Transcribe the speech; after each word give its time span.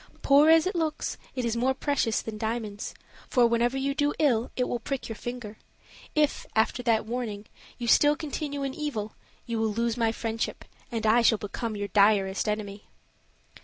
"Poor 0.23 0.49
as 0.49 0.65
it 0.65 0.73
looks, 0.75 1.15
it 1.35 1.45
is 1.45 1.55
more 1.55 1.75
precious 1.75 2.23
than 2.23 2.39
diamonds; 2.39 2.95
for 3.29 3.45
whenever 3.45 3.77
you 3.77 3.93
do 3.93 4.15
ill 4.17 4.49
it 4.55 4.67
will 4.67 4.79
prick 4.79 5.07
your 5.07 5.15
finger. 5.15 5.57
If, 6.15 6.47
after 6.55 6.81
that 6.81 7.05
warning, 7.05 7.45
you 7.77 7.85
still 7.85 8.15
continue 8.15 8.63
in 8.63 8.73
evil, 8.73 9.13
you 9.45 9.59
will 9.59 9.69
lose 9.69 9.97
my 9.97 10.11
friendship, 10.11 10.65
and 10.91 11.05
I 11.05 11.21
shall 11.21 11.37
become 11.37 11.75
your 11.75 11.89
direst 11.89 12.49
enemy."' 12.49 12.87